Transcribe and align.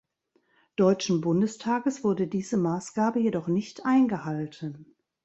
Deutschen 0.77 1.21
Bundestages 1.21 2.03
wurde 2.03 2.25
diese 2.27 2.57
Maßgabe 2.57 3.19
jedoch 3.19 3.47
nicht 3.47 3.85
eingehalten. 3.85 4.95